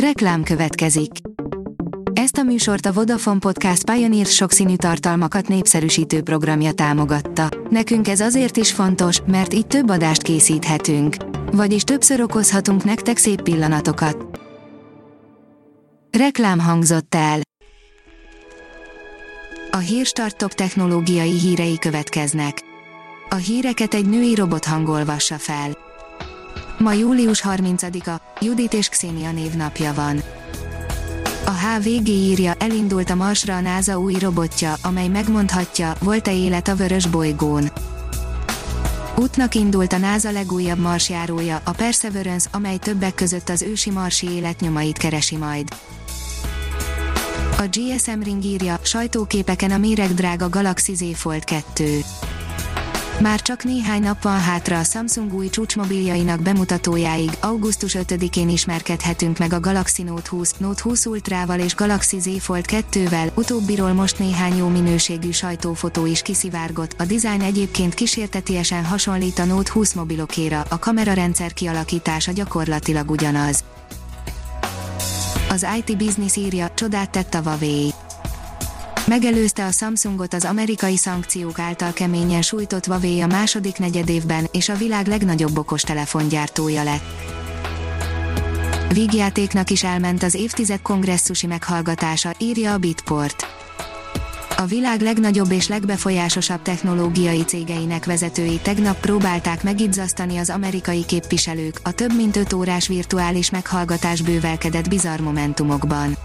[0.00, 1.10] Reklám következik.
[2.12, 7.48] Ezt a műsort a Vodafone Podcast Pioneer sokszínű tartalmakat népszerűsítő programja támogatta.
[7.70, 11.16] Nekünk ez azért is fontos, mert így több adást készíthetünk.
[11.52, 14.40] Vagyis többször okozhatunk nektek szép pillanatokat.
[16.10, 17.40] Reklám hangzott el.
[19.70, 22.60] A Hírstart top technológiai hírei következnek.
[23.28, 25.85] A híreket egy női robot hangolvassa fel.
[26.78, 30.22] Ma július 30-a, Judit és Xenia névnapja van.
[31.44, 36.76] A HVG írja, elindult a Marsra a NASA új robotja, amely megmondhatja, volt-e élet a
[36.76, 37.70] vörös bolygón.
[39.16, 44.98] Útnak indult a NASA legújabb marsjárója, a Perseverance, amely többek között az ősi marsi életnyomait
[44.98, 45.68] keresi majd.
[47.58, 52.00] A GSM Ring írja, sajtóképeken a méregdrága Galaxy Z Fold 2.
[53.20, 59.52] Már csak néhány nap van hátra a Samsung új csúcsmobiljainak bemutatójáig, augusztus 5-én ismerkedhetünk meg
[59.52, 64.56] a Galaxy Note 20, Note 20 Ultrával és Galaxy Z Fold 2-vel, utóbbiról most néhány
[64.56, 70.78] jó minőségű sajtófotó is kiszivárgott, a dizájn egyébként kísértetiesen hasonlít a Note 20 mobilokéra, a
[70.78, 73.64] kamerarendszer kialakítása gyakorlatilag ugyanaz.
[75.50, 77.94] Az IT Business írja, csodát tett a Huawei
[79.06, 84.76] Megelőzte a Samsungot az amerikai szankciók által keményen sújtott Huawei a második negyedévben, és a
[84.76, 87.04] világ legnagyobb okostelefongyártója lett.
[88.92, 93.46] Vígjátéknak is elment az évtized kongresszusi meghallgatása, írja a Bitport.
[94.56, 101.92] A világ legnagyobb és legbefolyásosabb technológiai cégeinek vezetői tegnap próbálták megizzasztani az amerikai képviselők, a
[101.92, 106.16] több mint 5 órás virtuális meghallgatás bővelkedett bizarr momentumokban.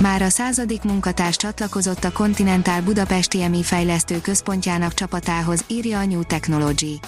[0.00, 6.22] Már a századik munkatárs csatlakozott a Continental Budapesti EMI fejlesztő központjának csapatához, írja a New
[6.22, 7.00] Technology.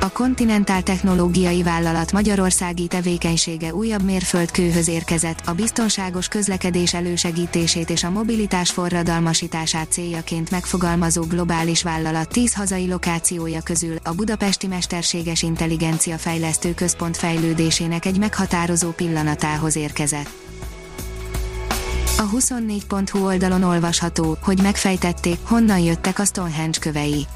[0.00, 8.10] A Continental Technológiai Vállalat magyarországi tevékenysége újabb mérföldkőhöz érkezett, a biztonságos közlekedés elősegítését és a
[8.10, 16.74] mobilitás forradalmasítását céljaként megfogalmazó globális vállalat 10 hazai lokációja közül a Budapesti Mesterséges Intelligencia Fejlesztő
[16.74, 20.51] Központ fejlődésének egy meghatározó pillanatához érkezett.
[22.18, 27.26] A 24.hu oldalon olvasható, hogy megfejtették, honnan jöttek a Stonehenge kövei.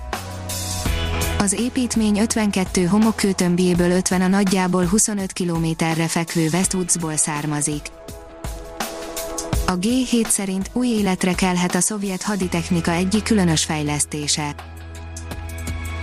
[1.39, 7.91] Az építmény 52 homokkőtömbjéből 50 a nagyjából 25 kilométerre fekvő Westwoodsból származik.
[9.67, 14.55] A G7 szerint új életre kelhet a szovjet haditechnika egyik különös fejlesztése.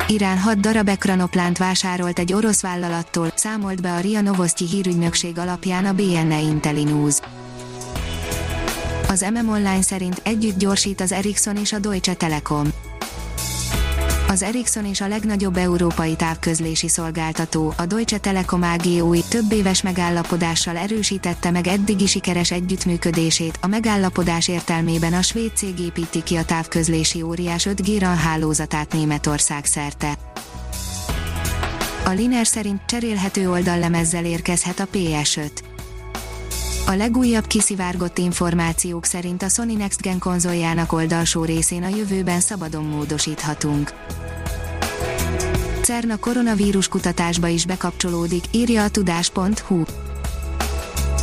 [0.08, 5.86] Irán 6 darab ekranoplánt vásárolt egy orosz vállalattól, számolt be a RIA Novosti hírügynökség alapján
[5.86, 7.16] a BNE Intellinews.
[9.14, 12.68] Az MM Online szerint együtt gyorsít az Ericsson és a Deutsche Telekom.
[14.28, 19.82] Az Ericsson és a legnagyobb európai távközlési szolgáltató, a Deutsche Telekom AG új, több éves
[19.82, 23.58] megállapodással erősítette meg eddigi sikeres együttműködését.
[23.62, 29.66] A megállapodás értelmében a svéd cég építi ki a távközlési óriás 5G RAN hálózatát Németország
[29.66, 30.18] szerte.
[32.06, 35.73] A Liner szerint cserélhető oldallemezzel érkezhet a PS5.
[36.86, 42.84] A legújabb kiszivárgott információk szerint a Sony Next Gen konzoljának oldalsó részén a jövőben szabadon
[42.84, 43.94] módosíthatunk.
[45.82, 49.84] CERN a koronavírus kutatásba is bekapcsolódik, írja a tudás.hu.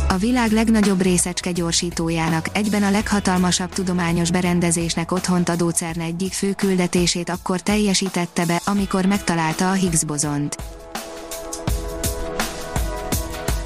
[0.07, 6.53] A világ legnagyobb részecske gyorsítójának, egyben a leghatalmasabb tudományos berendezésnek otthont adó CERN egyik fő
[6.53, 10.55] küldetését akkor teljesítette be, amikor megtalálta a Higgs bozont.